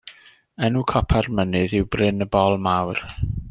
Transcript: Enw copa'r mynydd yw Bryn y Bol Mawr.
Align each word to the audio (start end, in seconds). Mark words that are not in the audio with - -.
Enw 0.67 0.85
copa'r 0.93 1.29
mynydd 1.41 1.77
yw 1.81 1.87
Bryn 1.97 2.27
y 2.27 2.29
Bol 2.37 2.59
Mawr. 2.69 3.05